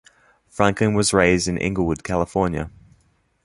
[0.49, 2.71] Franklin was raised in Inglewood, California.